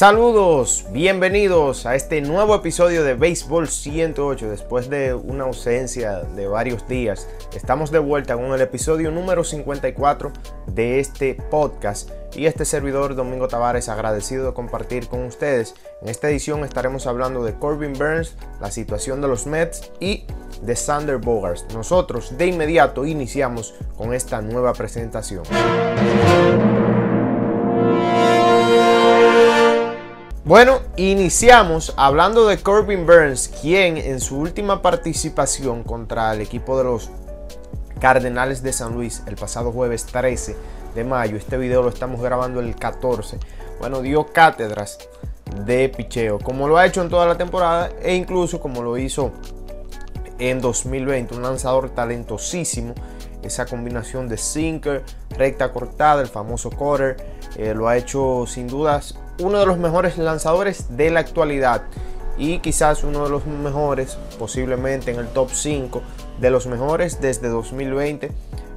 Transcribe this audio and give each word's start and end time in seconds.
Saludos, 0.00 0.86
bienvenidos 0.92 1.84
a 1.84 1.94
este 1.94 2.22
nuevo 2.22 2.54
episodio 2.54 3.04
de 3.04 3.12
Béisbol 3.12 3.68
108. 3.68 4.48
Después 4.48 4.88
de 4.88 5.12
una 5.12 5.44
ausencia 5.44 6.20
de 6.20 6.48
varios 6.48 6.88
días, 6.88 7.28
estamos 7.54 7.90
de 7.90 7.98
vuelta 7.98 8.34
con 8.34 8.46
el 8.54 8.62
episodio 8.62 9.10
número 9.10 9.44
54 9.44 10.32
de 10.68 11.00
este 11.00 11.34
podcast. 11.34 12.08
Y 12.34 12.46
este 12.46 12.64
servidor, 12.64 13.14
Domingo 13.14 13.46
Tavares, 13.46 13.90
agradecido 13.90 14.46
de 14.46 14.54
compartir 14.54 15.06
con 15.06 15.24
ustedes. 15.24 15.74
En 16.00 16.08
esta 16.08 16.30
edición 16.30 16.64
estaremos 16.64 17.06
hablando 17.06 17.44
de 17.44 17.52
Corbin 17.58 17.92
Burns, 17.92 18.36
la 18.58 18.70
situación 18.70 19.20
de 19.20 19.28
los 19.28 19.46
Mets 19.46 19.92
y 20.00 20.24
de 20.62 20.76
Sander 20.76 21.18
Bogarts. 21.18 21.66
Nosotros 21.74 22.38
de 22.38 22.46
inmediato 22.46 23.04
iniciamos 23.04 23.74
con 23.98 24.14
esta 24.14 24.40
nueva 24.40 24.72
presentación. 24.72 25.44
Bueno, 30.50 30.80
iniciamos 30.96 31.94
hablando 31.96 32.48
de 32.48 32.58
Corbin 32.58 33.06
Burns, 33.06 33.46
quien 33.62 33.96
en 33.96 34.18
su 34.18 34.36
última 34.36 34.82
participación 34.82 35.84
contra 35.84 36.34
el 36.34 36.40
equipo 36.40 36.76
de 36.76 36.82
los 36.82 37.08
Cardenales 38.00 38.60
de 38.60 38.72
San 38.72 38.94
Luis 38.94 39.22
el 39.28 39.36
pasado 39.36 39.70
jueves 39.70 40.06
13 40.06 40.56
de 40.96 41.04
mayo, 41.04 41.36
este 41.36 41.56
video 41.56 41.84
lo 41.84 41.88
estamos 41.88 42.20
grabando 42.20 42.58
el 42.58 42.74
14, 42.74 43.38
bueno, 43.78 44.02
dio 44.02 44.26
cátedras 44.32 44.98
de 45.66 45.88
picheo, 45.88 46.40
como 46.40 46.66
lo 46.66 46.78
ha 46.78 46.86
hecho 46.86 47.00
en 47.00 47.10
toda 47.10 47.26
la 47.26 47.38
temporada 47.38 47.90
e 48.02 48.16
incluso 48.16 48.60
como 48.60 48.82
lo 48.82 48.98
hizo 48.98 49.30
en 50.40 50.60
2020, 50.60 51.32
un 51.36 51.42
lanzador 51.42 51.90
talentosísimo, 51.90 52.94
esa 53.44 53.66
combinación 53.66 54.28
de 54.28 54.36
sinker, 54.36 55.04
recta 55.30 55.72
cortada, 55.72 56.20
el 56.20 56.26
famoso 56.26 56.70
quarter, 56.70 57.16
eh, 57.54 57.72
lo 57.72 57.86
ha 57.86 57.96
hecho 57.96 58.46
sin 58.48 58.66
dudas 58.66 59.14
uno 59.40 59.58
de 59.58 59.66
los 59.66 59.78
mejores 59.78 60.18
lanzadores 60.18 60.96
de 60.96 61.10
la 61.10 61.20
actualidad 61.20 61.82
y 62.38 62.60
quizás 62.60 63.04
uno 63.04 63.24
de 63.24 63.30
los 63.30 63.46
mejores, 63.46 64.16
posiblemente 64.38 65.10
en 65.10 65.18
el 65.18 65.28
top 65.28 65.50
5 65.52 66.02
de 66.40 66.50
los 66.50 66.66
mejores 66.66 67.20
desde 67.20 67.48
2020 67.48 68.30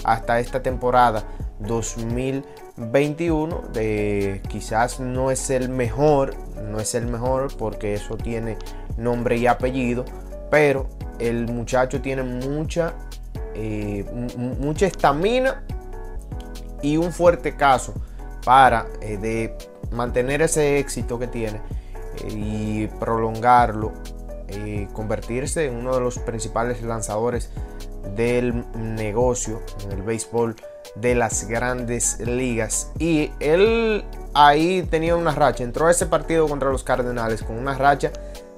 hasta 0.04 0.40
esta 0.40 0.62
temporada 0.62 1.24
2021. 1.60 3.64
De, 3.74 4.42
quizás 4.50 5.00
no 5.00 5.32
es 5.32 5.50
el 5.50 5.70
mejor, 5.70 6.36
no 6.70 6.80
es 6.80 6.94
el 6.94 7.08
mejor 7.08 7.56
porque 7.58 7.94
eso 7.94 8.18
tiene 8.18 8.58
nombre 8.98 9.38
y 9.38 9.48
apellido, 9.48 10.04
pero 10.52 10.88
el 11.20 11.48
muchacho 11.48 12.02
tiene 12.02 12.24
mucha, 12.24 12.94
eh, 13.56 14.06
mucha 14.38 14.88
estamina 14.88 15.64
y 16.82 16.98
un 16.98 17.14
fuerte 17.14 17.56
caso 17.56 17.94
para 18.44 18.88
eh, 19.02 19.18
de 19.18 19.58
mantener 19.92 20.42
ese 20.42 20.80
éxito 20.80 21.20
que 21.20 21.28
tiene 21.28 21.62
eh, 22.24 22.28
y 22.30 22.88
prolongarlo, 23.00 23.92
y 24.50 24.86
convertirse 24.88 25.66
en 25.66 25.76
uno 25.76 25.96
de 25.96 26.02
los 26.02 26.20
principales 26.20 26.82
lanzadores 26.84 27.50
del 28.16 28.66
negocio 28.76 29.62
en 29.84 29.94
el 29.94 30.02
béisbol 30.02 30.56
de 30.96 31.16
las 31.16 31.48
grandes 31.48 32.20
ligas. 32.20 32.92
Y 33.00 33.32
él 33.40 34.04
ahí 34.34 34.84
tenía 34.90 35.16
una 35.16 35.32
racha, 35.32 35.64
entró 35.64 35.88
a 35.88 35.92
ese 35.92 36.06
partido 36.06 36.48
contra 36.48 36.70
los 36.70 36.84
Cardenales 36.84 37.44
con 37.44 37.58
una 37.58 37.76
racha 37.76 38.12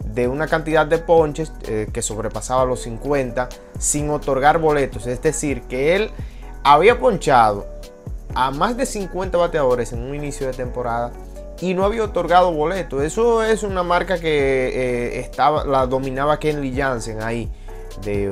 de 0.04 0.28
una 0.28 0.48
cantidad 0.48 0.86
de 0.86 0.98
ponches 0.98 1.52
eh, 1.68 1.88
que 1.92 2.02
sobrepasaba 2.02 2.66
los 2.66 2.82
50 2.82 3.50
sin 3.80 4.10
otorgar 4.10 4.60
boletos. 4.60 5.08
Es 5.08 5.22
decir, 5.22 5.62
que 5.64 5.96
él 5.96 6.12
había 6.64 7.00
ponchado 7.00 7.68
a 8.36 8.52
más 8.52 8.78
de 8.78 8.86
50 8.86 9.38
bateadores 9.38 9.94
en 9.94 10.04
un 10.04 10.14
inicio 10.14 10.48
de 10.48 10.54
temporada 10.54 11.12
y 11.62 11.74
no 11.74 11.86
había 11.86 12.04
otorgado 12.04 12.52
boleto. 12.52 13.02
Eso 13.02 13.44
es 13.44 13.64
una 13.64 13.84
marca 13.84 14.20
que 14.20 14.68
eh, 14.68 15.20
estaba, 15.20 15.64
la 15.64 15.88
dominaba 15.88 16.38
Kenley 16.38 16.76
Jansen 16.76 17.24
ahí. 17.24 17.52
De, 18.04 18.30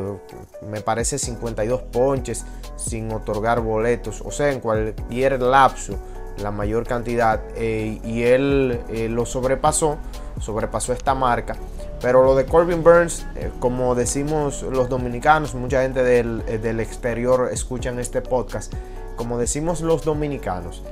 me 0.70 0.82
parece 0.82 1.18
52 1.18 1.84
ponches 1.84 2.46
sin 2.76 3.12
otorgar 3.12 3.62
boletos. 3.62 4.22
O 4.26 4.32
sea, 4.32 4.52
en 4.52 4.60
cualquier 4.60 5.42
lapso, 5.42 5.96
la 6.42 6.52
mayor 6.52 6.86
cantidad. 6.86 7.40
Eh, 7.56 8.02
y 8.04 8.24
él 8.24 8.82
eh, 8.90 9.08
lo 9.08 9.26
sobrepasó, 9.26 9.98
sobrepasó 10.42 10.92
esta 10.92 11.16
marca. 11.16 11.56
Pero 12.02 12.26
lo 12.26 12.36
de 12.36 12.46
Corbin 12.46 12.84
Burns, 12.84 13.26
como 13.62 13.96
decimos 13.96 14.64
los 14.64 14.90
dominicanos, 14.90 15.56
mucha 15.56 15.84
gente 15.84 16.04
del, 16.04 16.44
del 16.62 16.82
exterior 16.82 17.48
escuchan 17.54 17.98
este 17.98 18.22
podcast. 18.22 18.74
Como 19.16 19.38
decimos 19.38 19.82
los 19.82 20.04
dominicanos, 20.04 20.84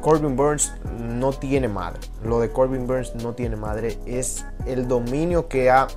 Corbin 0.00 0.36
Burns 0.36 0.72
no 0.98 1.32
tiene 1.32 1.68
madre. 1.68 2.00
Lo 2.24 2.40
de 2.40 2.50
Corbin 2.50 2.86
Burns 2.86 3.14
no 3.16 3.34
tiene 3.34 3.56
madre. 3.56 3.98
Es 4.06 4.44
el 4.66 4.88
dominio 4.88 5.48
que 5.48 5.70
ha 5.70 5.88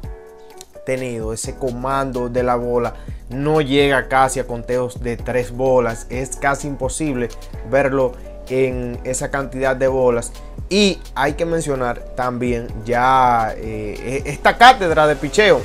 tenido, 0.86 1.34
ese 1.34 1.56
comando 1.56 2.30
de 2.30 2.44
la 2.44 2.56
bola. 2.56 2.96
No 3.30 3.62
llega 3.62 4.08
casi 4.08 4.40
a 4.40 4.48
conteos 4.48 5.02
de 5.02 5.18
tres 5.18 5.52
bolas. 5.52 6.08
Es 6.10 6.36
casi 6.36 6.68
imposible 6.68 7.30
verlo 7.70 8.14
en 8.50 9.00
esa 9.04 9.32
cantidad 9.32 9.76
de 9.76 9.88
bolas. 9.88 10.32
Y 10.70 11.00
hay 11.16 11.34
que 11.34 11.46
mencionar 11.46 12.00
también 12.16 12.68
ya 12.86 13.54
eh, 13.58 14.24
esta 14.26 14.58
cátedra 14.58 15.08
de 15.08 15.16
picheo 15.16 15.62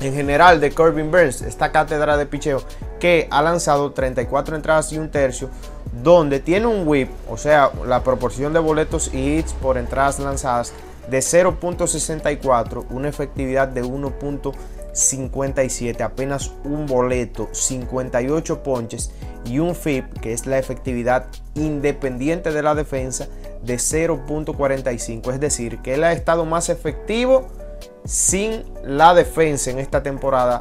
en 0.00 0.14
general 0.14 0.60
de 0.60 0.70
Corbin 0.72 1.10
Burns, 1.10 1.42
esta 1.42 1.70
cátedra 1.72 2.16
de 2.16 2.26
picheo 2.26 2.62
que 3.00 3.26
ha 3.30 3.42
lanzado 3.42 3.92
34 3.92 4.54
entradas 4.54 4.92
y 4.92 4.98
un 4.98 5.10
tercio, 5.10 5.50
donde 6.04 6.38
tiene 6.38 6.66
un 6.66 6.86
whip, 6.86 7.10
o 7.28 7.36
sea, 7.36 7.72
la 7.84 8.04
proporción 8.04 8.52
de 8.52 8.60
boletos 8.60 9.12
y 9.12 9.38
hits 9.38 9.52
por 9.54 9.78
entradas 9.78 10.20
lanzadas 10.20 10.72
de 11.10 11.18
0.64, 11.18 12.86
una 12.90 13.08
efectividad 13.08 13.66
de 13.66 13.82
1.57, 13.82 16.02
apenas 16.02 16.52
un 16.64 16.86
boleto, 16.86 17.48
58 17.50 18.62
ponches 18.62 19.10
y 19.44 19.58
un 19.58 19.74
FIP, 19.74 20.20
que 20.20 20.32
es 20.32 20.46
la 20.46 20.58
efectividad 20.58 21.26
independiente 21.54 22.52
de 22.52 22.62
la 22.62 22.76
defensa, 22.76 23.26
de 23.64 23.76
0.45. 23.76 25.32
Es 25.32 25.40
decir, 25.40 25.78
que 25.78 25.94
él 25.94 26.04
ha 26.04 26.12
estado 26.12 26.44
más 26.44 26.68
efectivo 26.68 27.48
sin 28.04 28.62
la 28.84 29.14
defensa 29.14 29.70
en 29.70 29.78
esta 29.78 30.02
temporada 30.02 30.60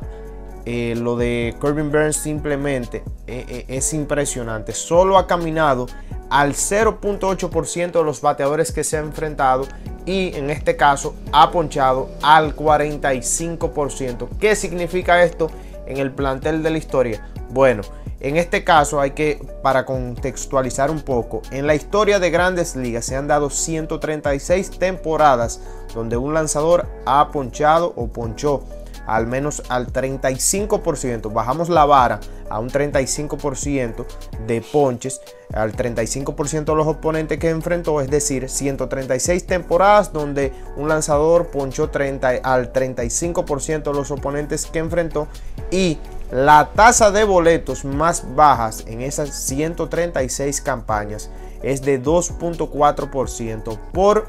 eh, 0.71 0.93
lo 0.95 1.15
de 1.15 1.55
Corbin 1.57 1.91
Burns 1.91 2.15
simplemente 2.15 2.97
eh, 3.25 3.43
eh, 3.49 3.65
es 3.69 3.91
impresionante. 3.91 4.71
Solo 4.71 5.17
ha 5.17 5.25
caminado 5.25 5.87
al 6.29 6.53
0.8% 6.53 7.91
de 7.91 8.03
los 8.03 8.21
bateadores 8.21 8.71
que 8.71 8.83
se 8.83 8.95
ha 8.95 8.99
enfrentado 8.99 9.65
y 10.05 10.31
en 10.35 10.51
este 10.51 10.75
caso 10.75 11.15
ha 11.31 11.49
ponchado 11.49 12.11
al 12.21 12.55
45%. 12.55 14.29
¿Qué 14.39 14.55
significa 14.55 15.23
esto 15.23 15.49
en 15.87 15.97
el 15.97 16.11
plantel 16.11 16.61
de 16.61 16.69
la 16.69 16.77
historia? 16.77 17.27
Bueno, 17.49 17.81
en 18.19 18.37
este 18.37 18.63
caso 18.63 18.99
hay 18.99 19.11
que, 19.11 19.41
para 19.63 19.85
contextualizar 19.85 20.91
un 20.91 21.01
poco, 21.01 21.41
en 21.49 21.65
la 21.65 21.73
historia 21.73 22.19
de 22.19 22.29
grandes 22.29 22.75
ligas 22.75 23.05
se 23.05 23.15
han 23.15 23.27
dado 23.27 23.49
136 23.49 24.69
temporadas 24.77 25.61
donde 25.95 26.15
un 26.15 26.35
lanzador 26.35 26.85
ha 27.07 27.31
ponchado 27.31 27.91
o 27.95 28.07
ponchó 28.07 28.63
al 29.09 29.25
menos 29.25 29.63
al 29.69 29.91
35%. 29.91 31.33
Bajamos 31.33 31.69
la 31.69 31.85
vara 31.85 32.19
a 32.49 32.59
un 32.59 32.69
35% 32.69 34.05
de 34.45 34.61
ponches, 34.61 35.19
al 35.51 35.73
35% 35.75 36.65
de 36.65 36.75
los 36.75 36.87
oponentes 36.87 37.39
que 37.39 37.49
enfrentó, 37.49 38.01
es 38.01 38.09
decir, 38.09 38.47
136 38.49 39.47
temporadas 39.47 40.13
donde 40.13 40.53
un 40.77 40.89
lanzador 40.89 41.47
ponchó 41.47 41.89
30, 41.89 42.29
al 42.43 42.71
35% 42.71 43.83
de 43.83 43.93
los 43.93 44.11
oponentes 44.11 44.67
que 44.67 44.79
enfrentó 44.79 45.27
y 45.71 45.97
la 46.31 46.69
tasa 46.75 47.09
de 47.09 47.23
boletos 47.23 47.85
más 47.85 48.35
bajas 48.35 48.83
en 48.85 49.01
esas 49.01 49.35
136 49.35 50.61
campañas 50.61 51.31
es 51.63 51.81
de 51.81 52.01
2.4% 52.01 53.79
por 53.91 54.27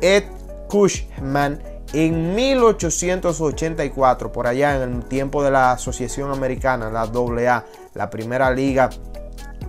Ed 0.00 0.24
Cushman 0.68 1.71
en 1.92 2.34
1884, 2.34 4.32
por 4.32 4.46
allá 4.46 4.82
en 4.82 4.94
el 4.94 5.04
tiempo 5.04 5.42
de 5.42 5.50
la 5.50 5.72
Asociación 5.72 6.30
Americana, 6.30 6.90
la 6.90 7.02
AA, 7.02 7.66
la 7.94 8.08
primera 8.08 8.50
liga 8.50 8.88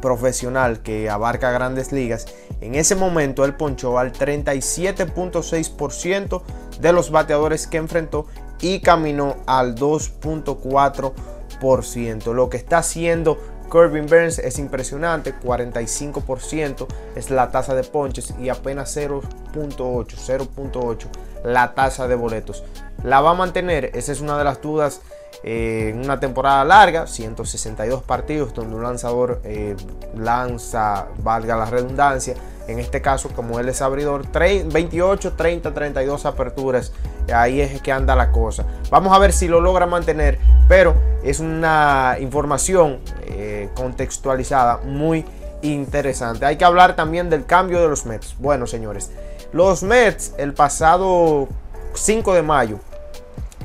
profesional 0.02 0.82
que 0.82 1.10
abarca 1.10 1.52
grandes 1.52 1.92
ligas, 1.92 2.28
en 2.62 2.76
ese 2.76 2.96
momento 2.96 3.44
él 3.46 3.56
ponchó 3.56 4.00
al 4.00 4.14
37.6% 4.14 6.42
de 6.80 6.94
los 6.94 7.12
bateadores 7.12 7.68
que 7.68 7.76
enfrentó 7.78 8.26
y 8.62 8.80
caminó 8.80 9.36
al 9.46 9.76
2.4%. 9.76 12.34
Lo 12.34 12.50
que 12.50 12.58
está 12.58 12.80
haciendo 12.80 13.38
Corbin 13.74 14.06
Burns 14.06 14.38
es 14.38 14.60
impresionante, 14.60 15.34
45% 15.34 16.86
es 17.16 17.32
la 17.32 17.50
tasa 17.50 17.74
de 17.74 17.84
ponches 17.84 18.36
y 18.40 18.50
apenas 18.50 18.96
0.8, 18.96 19.76
0.8 19.76 21.08
la 21.44 21.74
tasa 21.74 22.08
de 22.08 22.14
boletos. 22.14 22.64
¿La 23.04 23.22
va 23.22 23.32
a 23.32 23.34
mantener? 23.34 23.90
Esa 23.96 24.12
es 24.12 24.22
una 24.22 24.38
de 24.38 24.44
las 24.44 24.62
dudas 24.62 25.02
eh, 25.44 25.90
en 25.92 26.06
una 26.06 26.20
temporada 26.20 26.64
larga, 26.64 27.08
162 27.08 28.04
partidos 28.04 28.54
donde 28.54 28.76
un 28.76 28.84
lanzador 28.84 29.42
eh, 29.44 29.76
lanza, 30.16 31.08
valga 31.24 31.58
la 31.58 31.66
redundancia, 31.66 32.36
En 32.68 32.78
este 32.78 33.02
caso, 33.02 33.30
como 33.30 33.60
él 33.60 33.70
es 33.70 33.82
abridor, 33.82 34.28
28, 34.32 35.34
30, 35.34 35.74
32 35.74 36.28
aperturas. 36.28 36.92
Ahí 37.34 37.60
es 37.60 37.82
que 37.82 37.92
anda 37.92 38.16
la 38.16 38.32
cosa. 38.32 38.66
Vamos 38.92 39.14
a 39.14 39.18
ver 39.18 39.34
si 39.34 39.48
lo 39.48 39.62
logra 39.62 39.88
mantener, 39.88 40.38
pero 40.68 41.13
es 41.24 41.40
una 41.40 42.18
información 42.20 43.00
eh, 43.26 43.70
contextualizada 43.76 44.78
muy 44.78 45.26
interesante. 45.62 46.46
Hay 46.46 46.58
que 46.58 46.66
hablar 46.66 46.96
también 46.96 47.30
del 47.30 47.46
cambio 47.46 47.82
de 47.82 47.88
los 47.88 48.06
Mets. 48.06 48.36
Bueno, 48.40 48.68
señores, 48.68 49.12
los 49.54 49.84
Mets 49.84 50.34
el 50.38 50.54
pasado 50.54 51.48
5 51.94 52.34
de 52.34 52.44
mayo 52.44 52.80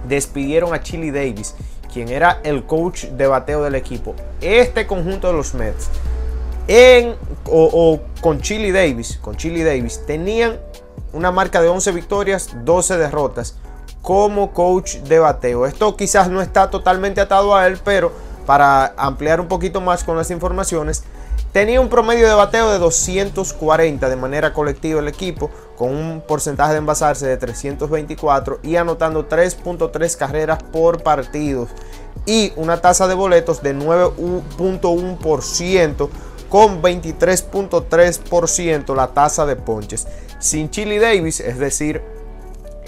despidieron 0.06 0.72
a 0.72 0.82
Chili 0.82 1.10
Davis, 1.10 1.55
quien 1.93 2.08
era 2.08 2.40
el 2.44 2.64
coach 2.64 3.05
de 3.06 3.26
bateo 3.26 3.62
del 3.64 3.75
equipo. 3.75 4.14
Este 4.40 4.87
conjunto 4.87 5.26
de 5.26 5.32
los 5.32 5.54
Mets 5.54 5.90
o, 7.46 8.00
con 8.20 8.40
Chili 8.40 8.70
Davis, 8.70 9.19
con 9.20 9.37
Chili 9.37 9.62
Davis, 9.62 10.04
tenían 10.06 10.58
una 11.12 11.32
marca 11.32 11.62
de 11.62 11.69
11 11.69 11.93
victorias, 11.93 12.50
12 12.64 12.99
derrotas 12.99 13.56
como 14.02 14.52
coach 14.52 14.96
de 14.96 15.18
bateo. 15.18 15.66
Esto 15.66 15.96
quizás 15.96 16.28
no 16.28 16.40
está 16.40 16.70
totalmente 16.70 17.20
atado 17.20 17.54
a 17.54 17.66
él, 17.66 17.78
pero 17.84 18.12
para 18.46 18.94
ampliar 18.96 19.40
un 19.40 19.48
poquito 19.48 19.80
más 19.80 20.04
con 20.04 20.16
las 20.16 20.30
informaciones, 20.30 21.04
Tenía 21.52 21.80
un 21.80 21.88
promedio 21.88 22.26
de 22.28 22.34
bateo 22.34 22.70
de 22.70 22.78
240 22.78 24.10
de 24.10 24.16
manera 24.16 24.52
colectiva 24.52 25.00
el 25.00 25.08
equipo, 25.08 25.50
con 25.76 25.94
un 25.94 26.20
porcentaje 26.20 26.72
de 26.72 26.78
envasarse 26.78 27.26
de 27.26 27.38
324 27.38 28.60
y 28.62 28.76
anotando 28.76 29.26
3.3 29.28 30.16
carreras 30.16 30.62
por 30.62 31.02
partido 31.02 31.66
y 32.26 32.52
una 32.56 32.82
tasa 32.82 33.08
de 33.08 33.14
boletos 33.14 33.62
de 33.62 33.74
9.1% 33.74 36.10
con 36.50 36.82
23.3% 36.82 38.94
la 38.94 39.06
tasa 39.08 39.46
de 39.46 39.56
ponches. 39.56 40.06
Sin 40.38 40.68
Chili 40.68 40.98
Davis, 40.98 41.40
es 41.40 41.58
decir, 41.58 42.02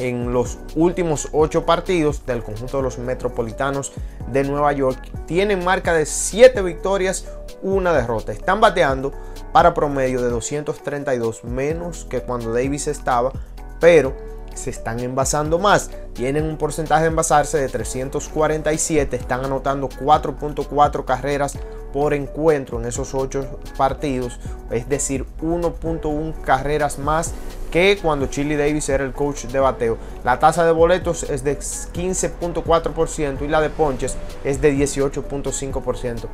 en 0.00 0.32
los 0.32 0.58
últimos 0.76 1.28
ocho 1.32 1.66
partidos 1.66 2.24
del 2.24 2.42
conjunto 2.42 2.78
de 2.78 2.82
los 2.82 2.98
metropolitanos 2.98 3.92
de 4.32 4.44
Nueva 4.44 4.72
York. 4.72 4.98
Tienen 5.26 5.62
marca 5.62 5.92
de 5.92 6.06
7 6.06 6.62
victorias, 6.62 7.26
una 7.62 7.92
derrota. 7.92 8.32
Están 8.32 8.60
bateando 8.60 9.12
para 9.52 9.74
promedio 9.74 10.22
de 10.22 10.30
232 10.30 11.44
menos 11.44 12.06
que 12.08 12.22
cuando 12.22 12.52
Davis 12.52 12.86
estaba, 12.86 13.32
pero 13.78 14.16
se 14.54 14.70
están 14.70 15.00
envasando 15.00 15.58
más. 15.58 15.90
Tienen 16.14 16.44
un 16.44 16.56
porcentaje 16.56 17.02
de 17.02 17.08
envasarse 17.08 17.58
de 17.58 17.68
347, 17.68 19.16
están 19.16 19.44
anotando 19.44 19.88
4.4 19.88 21.04
carreras 21.04 21.58
por 21.92 22.14
encuentro 22.14 22.80
en 22.80 22.86
esos 22.86 23.14
8 23.14 23.60
partidos, 23.76 24.38
es 24.70 24.88
decir, 24.88 25.26
1.1 25.42 26.40
carreras 26.42 26.98
más 26.98 27.32
que 27.70 27.98
cuando 28.00 28.26
Chili 28.26 28.56
Davis 28.56 28.88
era 28.88 29.04
el 29.04 29.12
coach 29.12 29.44
de 29.44 29.60
bateo. 29.60 29.96
La 30.24 30.38
tasa 30.38 30.64
de 30.64 30.72
boletos 30.72 31.22
es 31.24 31.44
de 31.44 31.58
15.4% 31.58 33.42
y 33.42 33.48
la 33.48 33.60
de 33.60 33.70
ponches 33.70 34.16
es 34.44 34.60
de 34.60 34.74
18.5%. 34.74 36.26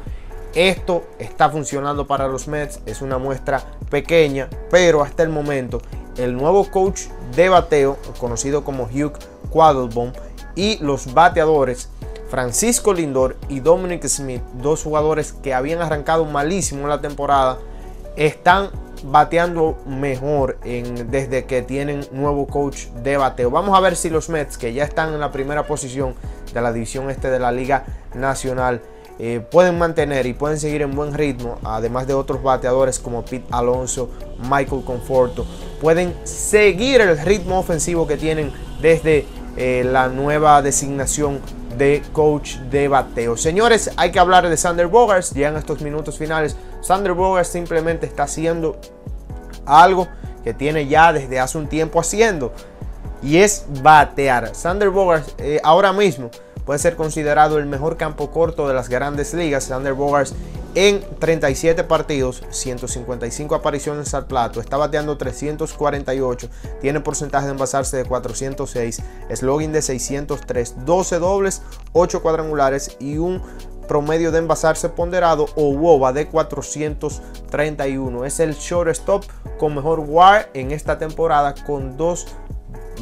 Esto 0.54 1.04
está 1.18 1.50
funcionando 1.50 2.06
para 2.06 2.28
los 2.28 2.48
Mets, 2.48 2.80
es 2.86 3.02
una 3.02 3.18
muestra 3.18 3.62
pequeña, 3.90 4.48
pero 4.70 5.02
hasta 5.02 5.22
el 5.22 5.28
momento 5.28 5.82
el 6.16 6.34
nuevo 6.34 6.70
coach 6.70 7.02
de 7.34 7.50
bateo, 7.50 7.98
conocido 8.18 8.64
como 8.64 8.84
Hugh 8.84 9.18
Quaddlebaum, 9.50 10.12
y 10.54 10.78
los 10.78 11.12
bateadores 11.12 11.90
Francisco 12.28 12.92
Lindor 12.92 13.36
y 13.48 13.60
Dominic 13.60 14.06
Smith, 14.06 14.42
dos 14.60 14.82
jugadores 14.82 15.32
que 15.32 15.54
habían 15.54 15.80
arrancado 15.80 16.24
malísimo 16.24 16.88
la 16.88 17.00
temporada, 17.00 17.58
están 18.16 18.70
bateando 19.04 19.78
mejor 19.86 20.58
en, 20.64 21.10
desde 21.10 21.44
que 21.44 21.62
tienen 21.62 22.06
nuevo 22.12 22.46
coach 22.46 22.86
de 23.02 23.16
bateo. 23.16 23.50
Vamos 23.50 23.76
a 23.76 23.80
ver 23.80 23.96
si 23.96 24.10
los 24.10 24.28
Mets, 24.28 24.58
que 24.58 24.72
ya 24.72 24.84
están 24.84 25.12
en 25.12 25.20
la 25.20 25.32
primera 25.32 25.66
posición 25.66 26.14
de 26.52 26.60
la 26.60 26.72
división 26.72 27.10
este 27.10 27.30
de 27.30 27.38
la 27.38 27.52
Liga 27.52 27.84
Nacional, 28.14 28.80
eh, 29.18 29.40
pueden 29.50 29.78
mantener 29.78 30.26
y 30.26 30.34
pueden 30.34 30.58
seguir 30.58 30.82
en 30.82 30.94
buen 30.94 31.14
ritmo, 31.14 31.58
además 31.64 32.06
de 32.06 32.12
otros 32.12 32.42
bateadores 32.42 32.98
como 32.98 33.24
Pete 33.24 33.46
Alonso, 33.50 34.10
Michael 34.50 34.84
Conforto, 34.84 35.46
pueden 35.80 36.14
seguir 36.24 37.00
el 37.00 37.18
ritmo 37.18 37.58
ofensivo 37.58 38.06
que 38.06 38.18
tienen 38.18 38.52
desde 38.82 39.24
eh, 39.56 39.88
la 39.90 40.08
nueva 40.08 40.60
designación 40.60 41.40
de 41.76 42.02
coach 42.12 42.56
de 42.70 42.88
bateo. 42.88 43.36
Señores, 43.36 43.90
hay 43.96 44.10
que 44.10 44.18
hablar 44.18 44.48
de 44.48 44.56
Sander 44.56 44.86
Bogarts 44.86 45.32
ya 45.32 45.48
en 45.48 45.56
estos 45.56 45.80
minutos 45.82 46.18
finales. 46.18 46.56
Sander 46.80 47.12
Bogarts 47.12 47.48
simplemente 47.48 48.06
está 48.06 48.24
haciendo 48.24 48.78
algo 49.64 50.08
que 50.44 50.54
tiene 50.54 50.86
ya 50.86 51.12
desde 51.12 51.40
hace 51.40 51.58
un 51.58 51.66
tiempo 51.66 52.00
haciendo 52.00 52.52
y 53.22 53.38
es 53.38 53.66
batear. 53.82 54.54
Sander 54.54 54.90
Bogarts 54.90 55.34
eh, 55.38 55.60
ahora 55.64 55.92
mismo 55.92 56.30
puede 56.64 56.78
ser 56.78 56.96
considerado 56.96 57.58
el 57.58 57.66
mejor 57.66 57.96
campo 57.96 58.30
corto 58.30 58.68
de 58.68 58.74
las 58.74 58.88
grandes 58.88 59.34
ligas. 59.34 59.64
Sander 59.64 59.94
Bogarts 59.94 60.34
en 60.76 61.02
37 61.18 61.84
partidos, 61.84 62.42
155 62.50 63.54
apariciones 63.54 64.12
al 64.12 64.26
plato, 64.26 64.60
está 64.60 64.76
bateando 64.76 65.16
348, 65.16 66.50
tiene 66.82 67.00
porcentaje 67.00 67.46
de 67.46 67.52
envasarse 67.52 67.96
de 67.96 68.04
406, 68.04 69.02
slogan 69.32 69.72
de 69.72 69.80
603, 69.80 70.84
12 70.84 71.18
dobles, 71.18 71.62
8 71.94 72.20
cuadrangulares 72.20 72.94
y 73.00 73.16
un 73.16 73.40
promedio 73.88 74.30
de 74.32 74.38
envasarse 74.40 74.90
ponderado 74.90 75.46
o 75.56 75.70
WOBA 75.70 76.12
de 76.12 76.26
431. 76.28 78.26
Es 78.26 78.38
el 78.38 78.54
shortstop 78.54 79.24
con 79.58 79.74
mejor 79.74 80.00
WAR 80.00 80.50
en 80.52 80.72
esta 80.72 80.98
temporada 80.98 81.54
con 81.64 81.96
dos 81.96 82.26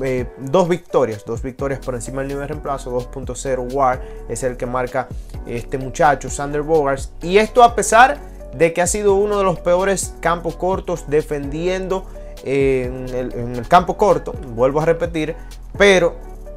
eh, 0.02 0.26
dos 0.38 0.69
victorias, 0.69 1.25
dos 1.25 1.43
victorias 1.43 1.81
por 1.81 1.94
encima 1.94 2.20
del 2.20 2.29
nivel 2.29 2.43
de 2.43 2.49
reemplazo, 2.49 2.91
2.0 2.91 3.73
WAR 3.73 4.02
es 4.29 4.43
el 4.43 4.56
que 4.56 4.67
marca 4.67 5.08
este 5.46 5.79
muchacho, 5.79 6.31
Sander 6.31 6.62
Bogarts. 6.62 7.12
Y 7.23 7.38
esto 7.38 7.62
a 7.62 7.75
pesar 7.75 8.19
de 8.56 8.73
que 8.73 8.82
ha 8.82 8.87
sido 8.87 9.14
uno 9.14 9.38
de 9.38 9.44
los 9.44 9.61
peores 9.61 10.14
campos 10.20 10.56
cortos 10.56 11.05
defendiendo 11.08 12.06
eh, 12.44 12.91
en, 13.12 13.56
el, 13.56 13.69
campo 13.69 13.96
corto, 13.96 14.32
vuelvo 14.32 14.81
a 14.81 14.85
repetir, 14.85 15.35
pero 15.79 16.17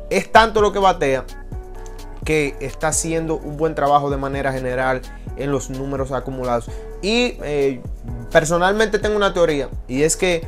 es 0.09 0.31
tanto 0.31 0.61
lo 0.61 0.71
que 0.71 0.79
batea 0.79 1.25
que 2.23 2.55
está 2.59 2.89
haciendo 2.89 3.37
un 3.37 3.55
buen 3.55 3.73
trabajo 3.73 4.09
de 4.09 4.17
manera 4.17 4.51
general 4.51 5.01
en 5.37 5.51
los 5.51 5.69
números 5.69 6.11
acumulados. 6.11 6.69
Y 7.01 7.37
eh, 7.43 7.81
personalmente 8.31 8.99
tengo 8.99 9.15
una 9.15 9.33
teoría 9.33 9.69
y 9.87 10.03
es 10.03 10.17
que 10.17 10.45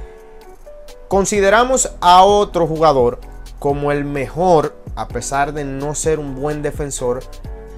Consideramos 1.10 1.92
a 2.02 2.24
otro 2.24 2.68
jugador 2.68 3.20
como 3.58 3.92
el 3.92 4.06
mejor, 4.06 4.76
a 4.96 5.08
pesar 5.08 5.54
de 5.54 5.64
no 5.64 5.96
ser 5.96 6.20
un 6.20 6.36
buen 6.36 6.62
defensor. 6.62 7.24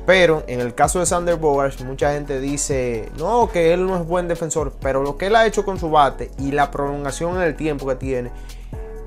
Pero 0.06 0.44
en 0.48 0.60
el 0.60 0.76
caso 0.76 1.00
de 1.00 1.06
Sander 1.06 1.38
Bogarts, 1.38 1.82
mucha 1.82 2.12
gente 2.12 2.42
dice, 2.42 3.10
no, 3.18 3.50
que 3.50 3.72
él 3.72 3.88
no 3.88 3.96
es 3.96 4.06
buen 4.06 4.28
defensor. 4.28 4.74
Pero 4.82 5.02
lo 5.02 5.18
que 5.18 5.28
él 5.28 5.38
ha 5.38 5.48
hecho 5.48 5.64
con 5.64 5.80
su 5.80 5.90
bate 5.90 6.30
y 6.38 6.52
la 6.52 6.72
prolongación 6.72 7.38
en 7.38 7.44
el 7.44 7.56
tiempo 7.56 7.88
que 7.88 7.96
tiene, 7.96 8.32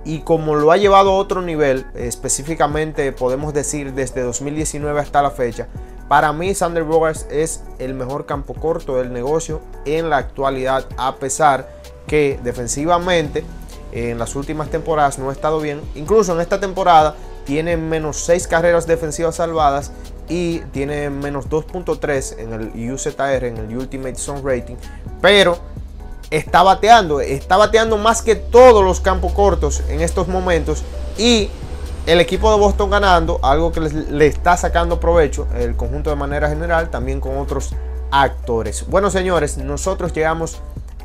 y 0.07 0.21
como 0.21 0.55
lo 0.55 0.73
ha 0.73 0.79
llevado 0.79 1.11
a 1.11 1.17
otro 1.17 1.43
nivel, 1.43 1.85
específicamente 1.95 3.13
podemos 3.13 3.53
decir 3.53 3.93
desde 3.93 4.23
2019 4.23 4.99
hasta 5.01 5.21
la 5.21 5.33
fecha, 5.33 5.69
para 6.09 6.33
mí 6.33 6.55
Sander 6.55 6.85
Bogarts 6.85 7.27
es 7.31 7.63
el 7.79 7.93
mejor 7.93 8.25
campo 8.25 8.55
corto 8.55 8.97
del 8.97 9.13
negocio 9.13 9.61
en 9.85 10.09
la 10.09 10.17
actualidad, 10.17 10.87
a 10.97 11.17
pesar 11.17 11.69
que 12.07 12.41
defensivamente 12.43 13.45
en 13.95 14.19
las 14.19 14.35
últimas 14.35 14.71
temporadas 14.71 15.19
no 15.19 15.31
ha 15.31 15.33
estado 15.33 15.61
bien. 15.61 15.81
Incluso 15.95 16.35
en 16.35 16.41
esta 16.41 16.61
temporada 16.61 17.15
tiene 17.45 17.77
menos 17.77 18.19
6 18.25 18.49
carreras 18.49 18.87
defensivas 18.87 19.37
salvadas 19.37 19.93
y 20.29 20.59
tiene 20.73 21.11
menos 21.11 21.49
2.3 21.49 22.39
en 22.39 22.53
el 22.53 22.93
UZR, 22.93 23.45
en 23.45 23.57
el 23.59 23.77
Ultimate 23.77 24.17
Zone 24.17 24.41
Rating. 24.43 24.77
Pero 25.23 25.59
está 26.31 26.63
bateando, 26.63 27.21
está 27.21 27.57
bateando 27.57 27.97
más 27.97 28.23
que 28.23 28.35
todos 28.35 28.85
los 28.85 29.01
campos 29.01 29.33
cortos 29.33 29.83
en 29.89 30.01
estos 30.01 30.27
momentos. 30.27 30.83
Y 31.17 31.49
el 32.07 32.21
equipo 32.21 32.51
de 32.53 32.59
Boston 32.59 32.91
ganando, 32.91 33.39
algo 33.43 33.71
que 33.71 33.81
le 33.81 34.27
está 34.27 34.57
sacando 34.57 34.99
provecho, 34.99 35.47
el 35.57 35.77
conjunto 35.77 36.11
de 36.11 36.17
manera 36.17 36.49
general, 36.49 36.91
también 36.91 37.21
con 37.21 37.39
otros 37.39 37.71
actores. 38.11 38.87
Bueno, 38.89 39.11
señores, 39.11 39.57
nosotros 39.59 40.13
llegamos 40.13 40.59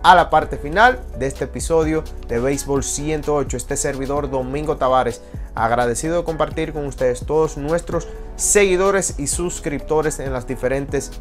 a 0.04 0.16
la 0.16 0.30
parte 0.30 0.58
final 0.58 1.00
de 1.18 1.28
este 1.28 1.46
episodio 1.46 2.04
de 2.28 2.40
Béisbol 2.40 2.84
108. 2.84 3.58
Este 3.58 3.76
servidor 3.76 4.30
Domingo 4.30 4.78
Tavares, 4.78 5.22
agradecido 5.56 6.18
de 6.18 6.24
compartir 6.24 6.74
con 6.74 6.86
ustedes 6.86 7.26
todos 7.26 7.58
nuestros 7.58 8.08
seguidores 8.36 9.20
y 9.20 9.28
suscriptores 9.28 10.20
en 10.20 10.32
las 10.32 10.48
diferentes 10.48 11.12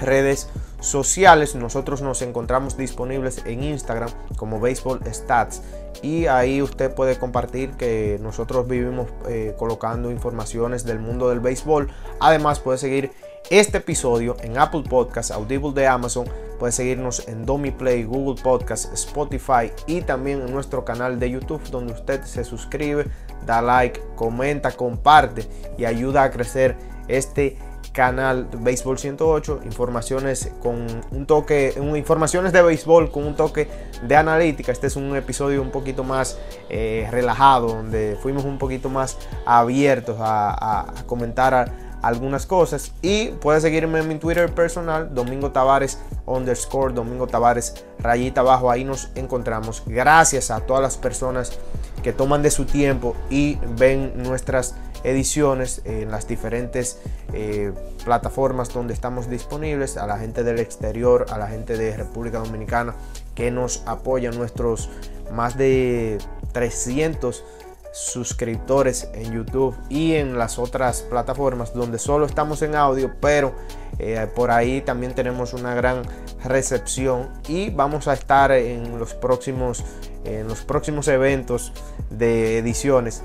redes 0.00 0.48
sociales. 0.80 1.54
Nosotros 1.54 2.02
nos 2.02 2.22
encontramos 2.22 2.76
disponibles 2.76 3.42
en 3.46 3.62
Instagram 3.62 4.10
como 4.36 4.58
Baseball 4.58 5.00
Stats 5.12 5.62
y 6.02 6.26
ahí 6.26 6.60
usted 6.60 6.92
puede 6.92 7.16
compartir 7.16 7.72
que 7.72 8.18
nosotros 8.20 8.66
vivimos 8.66 9.08
eh, 9.28 9.54
colocando 9.56 10.10
informaciones 10.10 10.84
del 10.84 10.98
mundo 10.98 11.28
del 11.28 11.38
béisbol. 11.38 11.88
Además 12.18 12.58
puede 12.58 12.78
seguir 12.78 13.12
este 13.50 13.78
episodio 13.78 14.36
en 14.42 14.58
Apple 14.58 14.84
Podcast, 14.88 15.30
Audible 15.30 15.72
de 15.72 15.86
Amazon 15.86 16.26
Puedes 16.62 16.76
seguirnos 16.76 17.26
en 17.26 17.44
Domi 17.44 17.72
Play, 17.72 18.04
Google 18.04 18.40
Podcast, 18.40 18.92
Spotify 18.92 19.72
y 19.88 20.02
también 20.02 20.42
en 20.42 20.52
nuestro 20.52 20.84
canal 20.84 21.18
de 21.18 21.28
YouTube 21.28 21.60
donde 21.72 21.92
usted 21.92 22.22
se 22.22 22.44
suscribe, 22.44 23.06
da 23.44 23.60
like, 23.60 24.00
comenta, 24.14 24.70
comparte 24.70 25.44
y 25.76 25.86
ayuda 25.86 26.22
a 26.22 26.30
crecer 26.30 26.76
este 27.08 27.58
canal 27.92 28.48
Béisbol 28.58 28.96
108, 28.96 29.62
informaciones 29.64 30.52
con 30.62 30.86
un 31.10 31.26
toque, 31.26 31.74
informaciones 31.96 32.52
de 32.52 32.62
béisbol 32.62 33.10
con 33.10 33.24
un 33.24 33.34
toque 33.34 33.66
de 34.06 34.14
analítica. 34.14 34.70
Este 34.70 34.86
es 34.86 34.94
un 34.94 35.16
episodio 35.16 35.60
un 35.62 35.72
poquito 35.72 36.04
más 36.04 36.38
eh, 36.70 37.08
relajado, 37.10 37.66
donde 37.66 38.16
fuimos 38.22 38.44
un 38.44 38.58
poquito 38.58 38.88
más 38.88 39.18
abiertos 39.44 40.16
a, 40.20 40.94
comentar 41.06 41.91
algunas 42.02 42.46
cosas. 42.46 42.92
Y 43.00 43.28
puedes 43.28 43.62
seguirme 43.62 44.00
en 44.00 44.08
mi 44.08 44.16
Twitter 44.16 44.52
personal, 44.52 45.14
Domingo 45.14 45.52
Tavares 45.52 45.98
underscore, 46.26 46.92
Domingo 46.92 47.26
Tavares 47.26 47.84
rayita 47.98 48.42
abajo. 48.42 48.70
Ahí 48.70 48.84
nos 48.84 49.10
encontramos. 49.14 49.82
Gracias 49.86 50.50
a 50.50 50.60
todas 50.60 50.82
las 50.82 50.96
personas 50.96 51.58
que 52.02 52.12
toman 52.12 52.42
de 52.42 52.50
su 52.50 52.64
tiempo 52.64 53.14
y 53.30 53.58
ven 53.76 54.22
nuestras 54.22 54.74
ediciones 55.04 55.82
en 55.84 56.10
las 56.10 56.28
diferentes 56.28 56.98
eh, 57.32 57.72
plataformas 58.04 58.72
donde 58.72 58.94
estamos 58.94 59.28
disponibles, 59.28 59.96
a 59.96 60.06
la 60.06 60.18
gente 60.18 60.44
del 60.44 60.58
exterior, 60.58 61.26
a 61.30 61.38
la 61.38 61.48
gente 61.48 61.76
de 61.76 61.96
República 61.96 62.38
Dominicana 62.38 62.94
que 63.34 63.50
nos 63.50 63.82
apoya, 63.86 64.30
nuestros 64.30 64.90
más 65.32 65.56
de 65.56 66.18
300 66.52 67.44
suscriptores 67.92 69.08
en 69.12 69.32
YouTube 69.32 69.76
y 69.90 70.14
en 70.14 70.38
las 70.38 70.58
otras 70.58 71.02
plataformas 71.02 71.74
donde 71.74 71.98
solo 71.98 72.24
estamos 72.24 72.62
en 72.62 72.74
audio, 72.74 73.12
pero 73.20 73.54
eh, 73.98 74.26
por 74.34 74.50
ahí 74.50 74.80
también 74.80 75.14
tenemos 75.14 75.52
una 75.52 75.74
gran 75.74 76.02
recepción 76.42 77.28
y 77.46 77.70
vamos 77.70 78.08
a 78.08 78.14
estar 78.14 78.50
en 78.50 78.98
los 78.98 79.12
próximos, 79.14 79.84
en 80.24 80.48
los 80.48 80.62
próximos 80.62 81.06
eventos 81.08 81.72
de 82.08 82.58
ediciones 82.58 83.22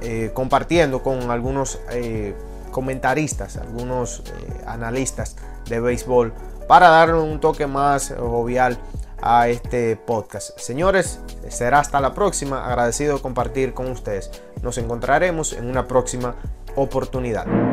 eh, 0.00 0.32
compartiendo 0.34 1.02
con 1.02 1.30
algunos 1.30 1.78
eh, 1.92 2.34
comentaristas, 2.72 3.56
algunos 3.58 4.24
analistas 4.66 5.36
de 5.68 5.78
béisbol 5.78 6.32
para 6.66 6.88
darle 6.88 7.20
un 7.20 7.38
toque 7.38 7.68
más 7.68 8.12
jovial 8.18 8.76
a 9.22 9.48
este 9.48 9.96
podcast. 9.96 10.58
Señores, 10.58 11.20
será 11.48 11.78
hasta 11.78 12.00
la 12.00 12.14
próxima. 12.14 12.66
Agradecido 12.66 13.16
de 13.16 13.22
compartir 13.22 13.72
con 13.72 13.90
ustedes. 13.90 14.30
Nos 14.62 14.78
encontraremos 14.78 15.52
en 15.52 15.68
una 15.68 15.88
próxima 15.88 16.36
oportunidad. 16.76 17.71